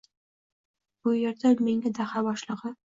Bu 1.05 1.15
yerda 1.19 1.55
menga 1.69 1.97
daha 2.03 2.29
boshlig’i. 2.31 2.79